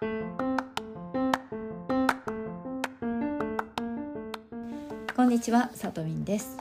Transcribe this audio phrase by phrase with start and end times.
[0.00, 0.06] こ
[5.24, 6.56] んにちは、さとみんです。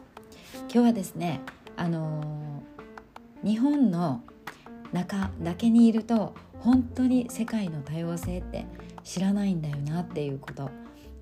[0.63, 1.39] 今日はですね、
[1.77, 4.23] あのー、日本の
[4.91, 8.65] 中だけにいると本当に世界の多様性って
[9.05, 10.69] 知らないんだよなっていうこと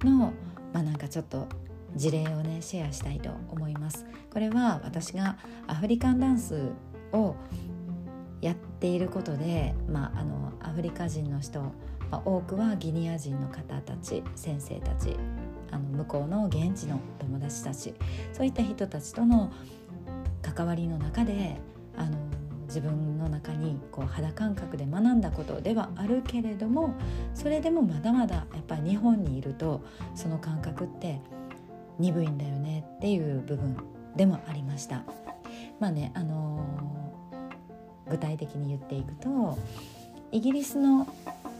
[0.03, 0.33] の
[0.73, 1.47] まあなんかちょっと
[1.95, 4.07] 事例をねシェアしたいと思います。
[4.33, 5.37] これは私が
[5.67, 6.71] アフリカンダンス
[7.11, 7.35] を
[8.41, 11.73] やっていることで、まあ、あのアフリカ人の人、
[12.11, 15.15] まあ、多くはギニア人の方たち先生たち
[15.71, 17.93] あの向こうの現地の友達たち
[18.33, 19.51] そういった人たちとの
[20.41, 21.57] 関わりの中で
[21.97, 22.17] あの
[22.67, 26.93] 自分の中にこう肌感覚で学んだことではあるけれども
[27.33, 29.81] それでもまだまだやっぱり日本にいると
[30.15, 31.21] その感覚って
[31.97, 33.77] 鈍いんだよねっていう部分
[34.15, 35.03] でもありました。
[35.79, 39.57] まあねあのー、具体的に言っていくと
[40.31, 41.07] イギリスの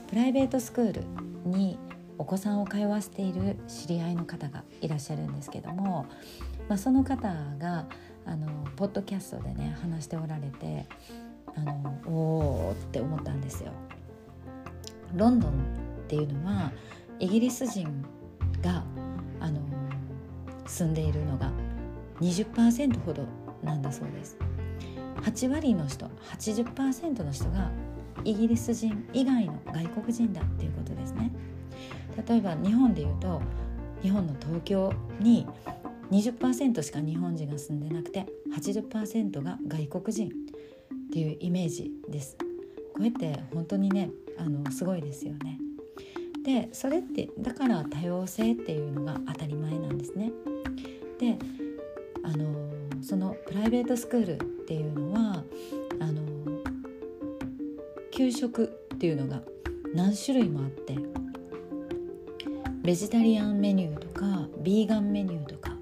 [0.08, 1.04] プライベートスクール
[1.46, 1.78] に
[2.18, 6.06] お子さんを通わせている知り合いの方がいらっしゃるんですけども、
[6.68, 7.86] まあ、その方が
[8.26, 10.88] あのポッドキャストでね話しておられて
[11.56, 11.74] あの
[12.06, 13.72] おーって思ったんですよ。
[15.16, 15.54] ロンドンっ
[16.08, 16.72] ていうのは
[17.20, 18.04] イギリス人
[18.62, 18.84] が
[19.40, 19.62] あの
[20.66, 21.52] 住んでいるのが
[22.20, 23.26] 20%ほど
[23.64, 24.38] なんだそうです
[25.22, 27.72] 8割の人80%の人が
[28.24, 31.32] イギリス人以外の外国人だっていうことですね。
[32.28, 33.42] 例えば日本でいうと
[34.02, 35.46] 日本の東京に
[36.12, 40.32] 20%しか日本人が住んでなくて80%が外国人っ
[41.12, 42.38] ていうイメージです。
[42.94, 45.60] こうやって本当にねあのすごいですよね。
[46.44, 50.32] でそれってだから多様性っていうのが当たり前なんですね。
[51.20, 51.38] で
[52.24, 55.44] あのそのプライベートスクールっていうのは
[56.00, 56.22] あの
[58.18, 59.44] 給食っていうのが
[59.94, 60.98] 何種類もあって
[62.82, 65.74] ベジタリアンメニューとかビーガンメニューとか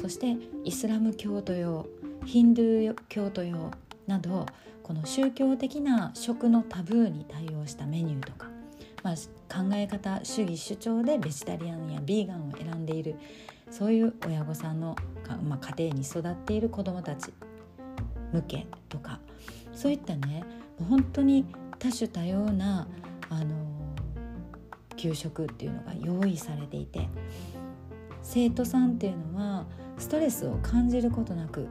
[0.00, 1.84] そしてイスラム教徒用
[2.26, 3.72] ヒンドゥー教徒用
[4.06, 4.46] など
[4.84, 8.46] この宗教的な食のタブーに対応したメニューとか、
[9.02, 9.14] まあ、
[9.52, 13.16] 考え方主義主張でベジタリアンやビーガンを選んでいる
[13.72, 14.94] そういう親御さんの、
[15.42, 17.32] まあ、家庭に育っている子どもたち
[18.32, 19.18] 向けとか
[19.72, 20.44] そういったね
[20.88, 21.44] 本当に
[21.84, 22.88] 多種多様な
[23.28, 23.44] あの
[24.96, 27.10] 給食っていうのが用意されていて
[28.22, 29.66] 生徒さんっていうのは
[29.98, 31.68] ストレスを感じることなく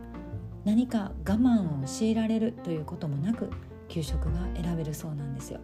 [0.66, 3.50] 何か我慢を強いられるということもなく
[3.90, 5.60] 給食が選べるそうなんですよ。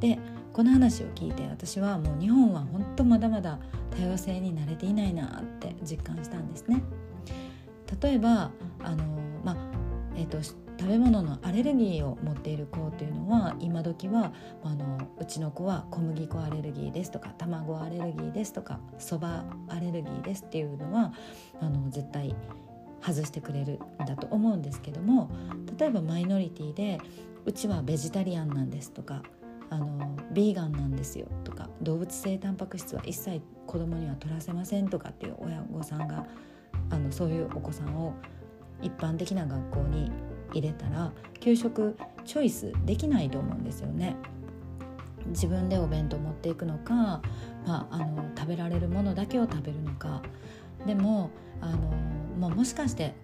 [0.00, 0.18] で
[0.54, 3.58] この話を聞いて私はもう日本は本当まだまだ
[3.90, 6.82] 多様性に慣れていないなって実感したんですね。
[8.02, 8.50] 例えば
[8.82, 9.04] あの、
[9.44, 9.56] まあ
[10.16, 10.38] えーと、
[10.80, 14.32] 食べ物のアレルギーを持っている子っていうのは今時は
[14.64, 21.12] あのうちの子は小麦粉アレルギーですとか卵アレルギーですとかそばアレルギーですっていうのは
[21.60, 22.34] あの絶対
[23.02, 25.30] 外してくれるんだと思うんですけども
[25.78, 26.98] 例えばマイノリティで
[27.44, 29.22] うちはベジタリアンなんですとか
[29.68, 36.26] あのビーガンなんですよとか動物性タンパク質は一切子供には取らせませんとかっていう親御さんが
[36.88, 38.14] あのそういうお子さんを
[38.80, 40.10] 一般的な学校に
[40.52, 44.16] 入れたら給食チョイスできないと思うんですよね。
[45.26, 47.22] 自分でお弁当持っていくのか、ま
[47.66, 50.22] あ、あの食べられるものだけを食べるのか
[50.86, 51.30] でも
[51.60, 51.78] あの、
[52.38, 53.14] まあ、もしかして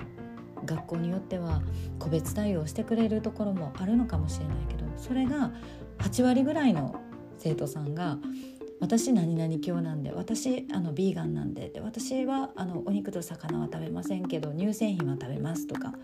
[0.65, 1.63] 学校によっては
[1.99, 5.53] 個別対応してくれるところもあるのかもしれないけどそれが
[5.99, 7.01] 8割ぐらいの
[7.39, 8.19] 生徒さんが
[8.79, 15.95] 「私何々教なんで私あのビーガンなんでで私はあのお肉と魚は食べませんけど乳製品は食べます」とか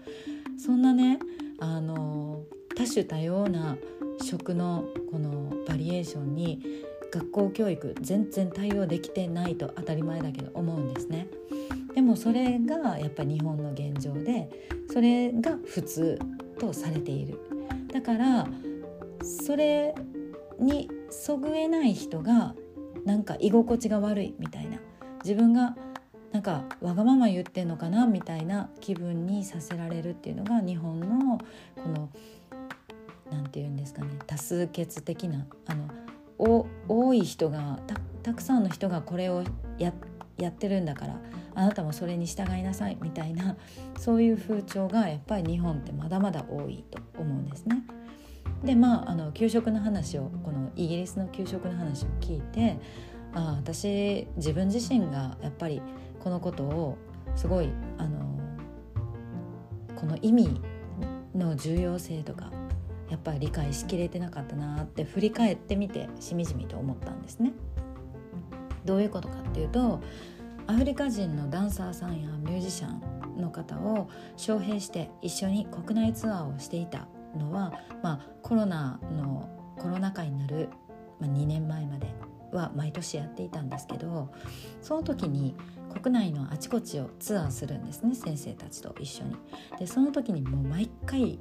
[0.58, 1.18] そんなね
[1.58, 2.44] あの
[2.76, 3.76] 多種多様な
[4.20, 6.60] 食のこのバリエーションに
[7.12, 11.28] 学校教育全然対応できてないと当たり前だけど思うんですね。
[11.94, 14.48] でもそれがやっぱり日本の現状で
[14.91, 16.18] それが普通
[16.58, 17.38] とされている。
[17.92, 18.48] だから
[19.22, 19.94] それ
[20.58, 22.54] にそぐえない人が
[23.04, 24.78] なんか居心地が悪いみたいな
[25.22, 25.77] 自分が
[26.32, 31.38] なんかわがまま言ってんのかなみたいな気分にさせられるっていうのが日本の
[31.76, 32.08] この
[33.30, 35.88] 何て言うんですかね多数決的なあの
[36.88, 37.78] 多い人が
[38.22, 39.44] たくさんの人がこれを
[39.78, 39.92] や
[40.38, 41.20] やってるんだから
[41.54, 43.56] あなたもそれに従いなさいみたいな
[43.98, 47.82] そういう風潮がやっぱり日本ってまだまだ多いと思うんですね。
[48.64, 52.78] でまああの給食の話をこのイギリスの給食の話を聞いて
[53.34, 55.82] あ私自分自身がやっぱり
[56.22, 56.98] このことを
[57.34, 58.39] すごいあの
[59.97, 60.60] この意味
[61.34, 62.51] の重要性とか
[63.10, 67.53] やっぱり理解しきれてなかったなって振り返ってみてしみじみと思ったんですね。
[68.84, 70.01] どういうことかっていうと
[70.66, 77.72] アフリカ人のダンサーさんやミュージシャンの方を招聘して一緒に国内ツアーをしていたのは、
[78.03, 79.48] まあ、コロナの
[79.78, 80.68] コロナ禍になる、
[81.21, 82.15] まあ、2年前まで
[82.53, 84.33] は毎年やっていたんですけど
[84.81, 85.54] その時に
[86.01, 89.37] 国内のあちこちをツアーするんですね先生たちと一緒に。
[89.78, 91.39] でその時にもう毎回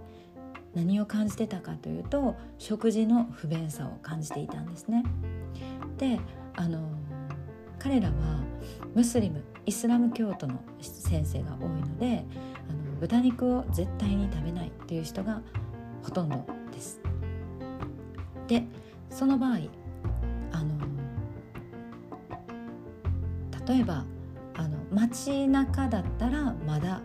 [0.74, 5.04] 何を感じてたかというと食事の不便さを感じていたんですね。
[5.98, 6.19] で
[6.56, 6.90] あの
[7.80, 8.13] 彼らは
[8.94, 12.25] ムスリムイスラム教徒の先生が多いので
[12.69, 15.42] あの豚肉を絶対に食べないっていう人が
[16.04, 17.00] ほとんどです。
[18.48, 18.63] で
[19.10, 19.60] その場合
[20.52, 20.75] あの
[23.68, 24.06] 例えば
[24.56, 27.02] あの街中だったらまだ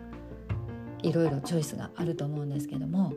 [1.03, 3.13] いろいろチョイスがあると思うんですけども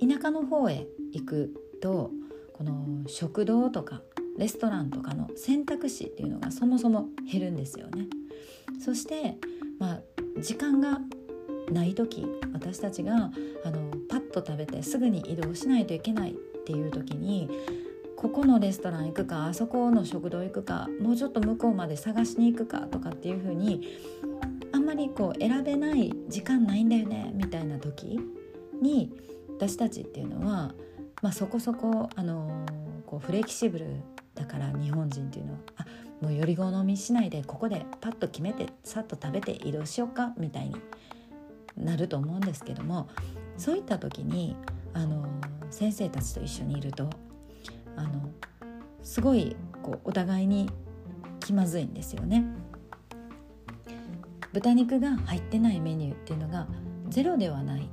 [0.00, 2.10] 田舎の方へ行くと
[2.52, 4.02] この食堂とか
[4.38, 8.08] レストランとかの選択肢っていうのがそもそも減るんですよね。
[8.84, 9.36] そして、
[9.78, 10.00] まあ、
[10.40, 11.00] 時間が
[11.70, 13.30] ない時私たちが
[13.64, 16.34] あのパッと食べてすぐに移動しないといけないっ
[16.64, 17.48] ていう時に
[18.24, 23.98] ここのレストラン行くかあそこの食堂行くかもうちょっと向こうまで探しに行くかとかっていう風に
[24.72, 28.18] あんまりこう選べない時間ないんだよねみたいな時
[28.80, 29.12] に
[29.58, 30.72] 私たちっていうのは、
[31.20, 32.64] まあ、そこそこ、あの
[33.04, 33.88] こうフレキシブル
[34.34, 35.86] だから日本人っていうのはあ
[36.22, 40.76] もうより好みしないでここでパッと決めてさっと食べて移動しようかみたいに
[41.76, 43.06] なると思うんですけども
[43.58, 44.56] そういった時に
[44.94, 45.26] あの
[45.68, 47.10] 先生たちと一緒にいると
[47.96, 48.30] あの
[49.02, 50.70] すごいこうお互いに
[51.40, 52.44] 気まずいんですよね。
[54.52, 56.68] 豚肉が入ってないメニューっていうのが
[57.08, 57.88] ゼロではない。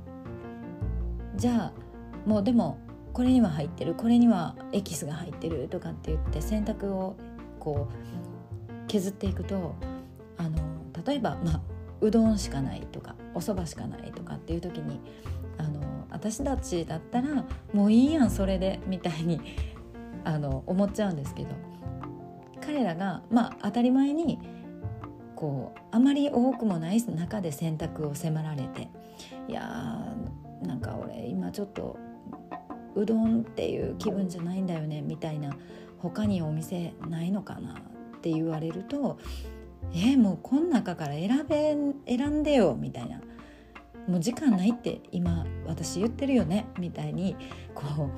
[1.36, 2.78] じゃあもうでも
[3.12, 3.94] これには入ってる。
[3.94, 5.68] これにはエキスが入ってる。
[5.68, 7.16] とかって言って選択を
[7.58, 9.74] こう削っていくと
[10.36, 10.58] あの
[11.06, 11.60] 例えば、まあ、
[12.00, 15.00] うどんしかないとかお蕎麦しかないとかっていう時に
[15.58, 19.40] あの私たちだったらもういいやんそれでみたいに
[20.24, 21.72] あの思っちゃうんですけど。
[22.64, 24.38] 彼らがまあ当たり前に
[25.34, 28.88] こうあまり多くもない中で選択を迫られて
[29.48, 31.98] いやーなんか俺今ちょっと
[32.94, 35.56] うどんっていう気分じゃないんだよねみたいな
[35.98, 37.74] 他にお店ないのかな
[38.16, 39.18] って言われると
[39.92, 41.76] えー、もうこの中から選べ
[42.16, 43.20] 選んでよみたいな。
[44.08, 47.36] もう時間ないって今私言ってるよねみたいに
[47.74, 48.10] こ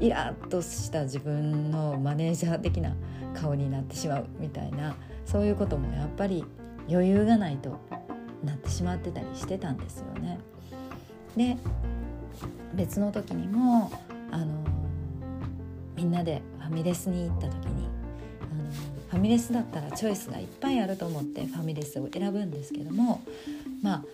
[0.00, 2.94] うイラッとした自分のマネージャー的な
[3.34, 4.94] 顔になってしまうみたいな
[5.26, 6.44] そういうこともやっぱり
[6.88, 7.80] 余裕がないと
[8.44, 10.38] なってしまってたりしてたんですよね。
[11.36, 11.56] で
[12.74, 13.90] 別の時にも
[14.30, 14.64] あの
[15.96, 17.88] みんなでファミレスに行った時に
[18.40, 18.70] あの
[19.10, 23.22] ファミレスだったらチョイスがいっぱいあると思ってファミレスを選ぶんですけども
[23.82, 24.04] まあ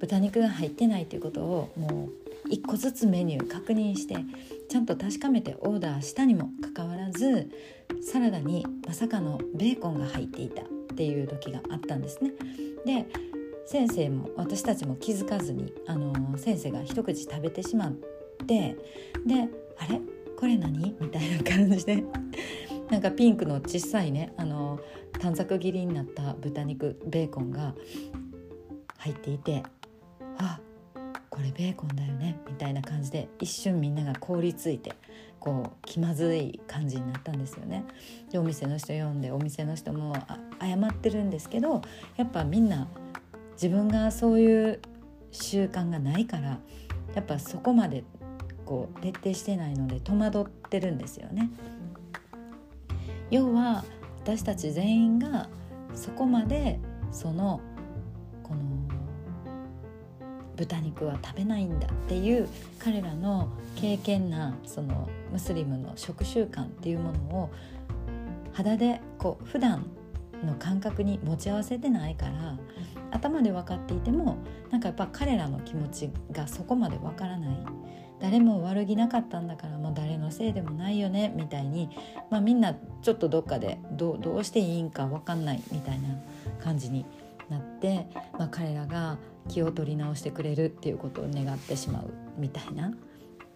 [0.00, 2.08] 豚肉が入ってないということをも
[2.44, 4.16] う1個ずつメニュー確認して
[4.68, 7.50] ちゃんと確かめてオーダーしたにもかかわらず
[8.02, 10.64] サラダにまさかのベーコンが入っていたっ
[10.96, 12.32] ていう時があったんですね。
[12.84, 13.06] で
[13.66, 17.92] 先生も私たちも気づかずにあの先生が一口食べてしまっ
[18.46, 18.76] て
[19.26, 19.48] で
[19.78, 20.00] 「あれ？
[20.38, 22.04] これ何?」みたいな感じで
[22.90, 24.78] なんかピンクの小さいねあの
[25.18, 27.74] 短冊切りになった豚肉ベーコンが
[28.98, 29.64] 入っていて
[30.38, 30.60] 「あ
[31.30, 34.94] これベーコンだよね」みたいな感じで一瞬みんなが凍りついて
[35.38, 37.84] こう気まずい感じになったんですよね。
[38.30, 40.14] でお店の人呼んでお店の人も
[40.60, 41.82] 謝ってるんですけど
[42.16, 42.88] やっぱみんな
[43.52, 44.80] 自分がそういう
[45.30, 46.58] 習慣がないから
[47.14, 48.04] やっぱそこまで
[48.64, 51.50] こう徹底してないので戸惑ってるんですよね。
[53.30, 53.84] 要は
[54.22, 55.48] 私たち全員が
[55.94, 57.60] そこまでその
[60.56, 62.48] 豚肉は食べないんだっていう
[62.78, 67.50] 彼らの経験なそのムスリムの食習慣っていうものを
[68.52, 69.86] 肌でこう普段
[70.44, 72.58] の感覚に持ち合わせてないから
[73.10, 74.38] 頭で分かっていても
[74.70, 77.56] なんかやっぱ彼らの気持ちがそこまで分からない。
[78.18, 81.90] 誰も悪気なかったんだからもう誰のせいでもないよねみたいに、
[82.30, 86.08] まあ、みんなちょっとどっかでどうどうしていいんか分かんないみたいな
[86.64, 87.04] 感じに
[87.48, 88.06] なって、
[88.38, 92.92] まあ、彼らが気を取り直してくれるっていうことを願ってしまうみたいな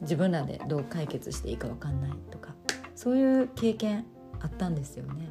[0.00, 2.54] 自分らでどう解決していいか分かんないとか
[2.94, 4.06] そういう経験
[4.40, 5.28] あったんですよね。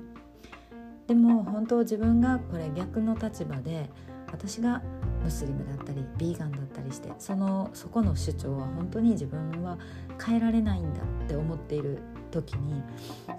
[1.08, 3.90] でも本当自分がこれ逆の立場で
[4.32, 4.84] 私が
[5.24, 9.80] ムスリムだったりビーガンだったりしてそのそこの主張は本当に自分は
[10.24, 12.00] 変えられないんだって思っている
[12.30, 12.84] 時に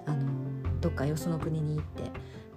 [0.05, 0.27] あの
[0.81, 2.11] どっかよその国に行って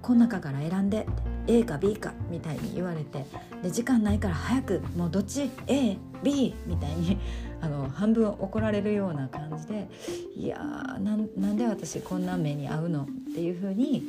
[0.04, 1.06] この中から選んで
[1.46, 3.24] A か B かみたいに言われて
[3.62, 7.16] で時間ないから早くもうどっち？AB みたいに
[7.62, 9.88] あの半分怒られるような感じで
[10.36, 14.02] いやーなんで私こんな目に遭うのっていうふうに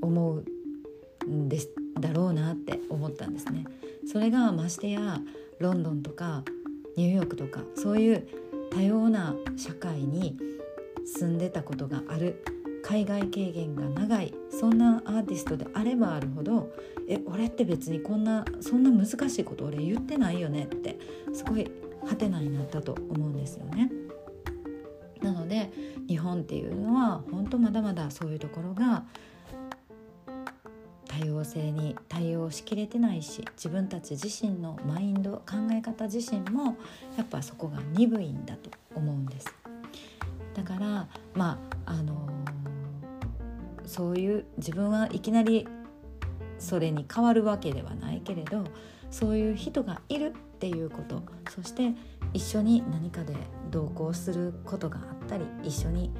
[0.00, 3.64] 思うんですだろうなって思ったんですね。
[4.06, 5.20] それがましてや
[5.58, 6.44] ロンドンとか
[6.96, 8.24] ニューヨークとかそういう
[8.70, 10.38] 多様な社会に
[11.04, 12.44] 住んでたことがある
[12.82, 16.72] 海外経験が長いそんなアーティストであればあるほど
[17.08, 20.98] え俺って別にこんなそんな難しいこと俺言ってないよねって
[21.32, 21.70] すごい
[22.06, 23.90] ハテナになったと思うんですよね。
[25.22, 25.70] なので
[26.06, 29.04] 日本っていうのは本当まだまだそういうところが
[31.08, 36.76] 多様性に対応しきれてないし自分たち自身のマインド考え方自身も
[37.16, 39.54] やっぱそこが鈍いんだと思うんです。
[40.54, 42.67] だからまああのー、
[43.88, 45.66] そういう自分はいきなり
[46.58, 48.64] それに変わるわけではないけれど
[49.10, 51.94] そういう人がいるっていうことそして
[52.34, 53.34] 一緒に何かで
[53.70, 56.10] 同行することがあったり一緒に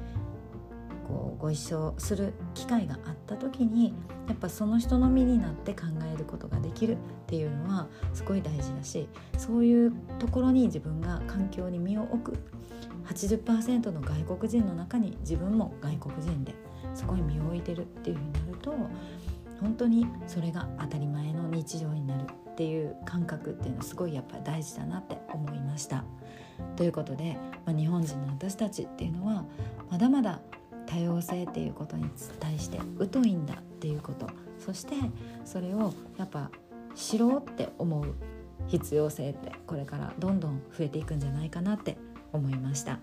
[1.07, 3.93] こうご一緒する機会があった時に
[4.27, 6.97] やっぱその人の身になって考えることができるっ
[7.27, 9.07] ていうのはすごい大事だし
[9.37, 12.37] そういうところに自分が環境に身を置く。
[13.09, 16.53] 80%の外国人の中に自分も外国人で
[16.99, 18.73] そこに身を置いてるっていうふうになると
[19.61, 26.03] 本当にそれが当たり前の日常になるっていう感覚っていうのはすごいやっぱり大事だなって思いました。
[26.75, 29.45] ということで、まあ、日本人の私たちっていうのは
[29.89, 30.41] まだまだ
[30.85, 32.79] 多様性っていうことに対して
[33.11, 34.27] 疎いんだっていうこと
[34.57, 34.95] そして
[35.45, 36.51] それをやっぱ
[36.95, 38.13] 知ろうって思う
[38.67, 41.97] 必要性ってこれからどんどん増えていくんじゃないかなって
[42.33, 42.99] 思いました。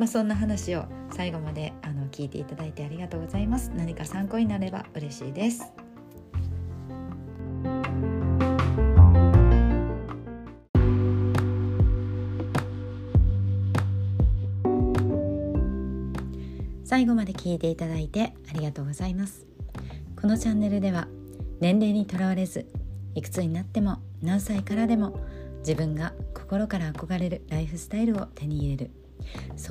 [0.00, 3.70] まあ、そんな話を最後まであの聞いていただいてありがとうございます。
[3.76, 5.70] 何か参考になれば嬉しいです。
[16.82, 19.46] 最後まで聞いていただいてありがとうございます
[20.20, 21.06] このチャンネルでは
[21.60, 22.66] 年齢にとらわれず
[23.14, 25.20] いくつになっても何歳からでも
[25.60, 28.90] 自分が心から憧れるライフスタイルを手に入れる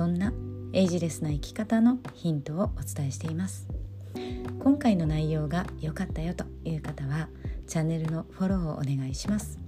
[0.00, 0.32] そんな
[0.72, 3.68] エイジレスな生き方のヒントをお伝えしています。
[4.58, 7.28] 今回の内容が良かったよという方は
[7.66, 9.58] チャンネルのフォローをお願いします。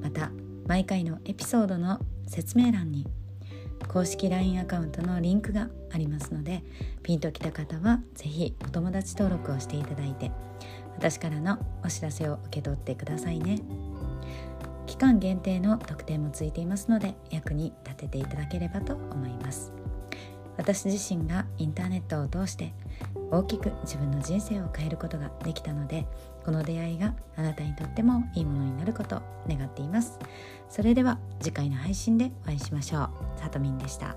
[0.00, 0.30] また
[0.66, 3.06] 毎回のエピソードの説明欄に
[3.86, 6.64] 公式 LINE アカウントのリンクがありますので
[7.02, 10.32] ピンときた方は是非お友達登録をしていただいて
[10.96, 13.60] 私からのお知らせを受け取ってくださいね。
[14.96, 19.70] 期間限定の特典もついていますので役に立てていただければと思います。
[20.56, 22.72] 私自身がインターネットを通して
[23.30, 26.06] 大きく自分の人生を変えることができたので
[26.46, 30.18] この出会いがあなたにとってもいいものになることを願っています。
[30.70, 33.38] それでは次回の配信でお会いしましょう。
[33.38, 34.16] さとみんでした。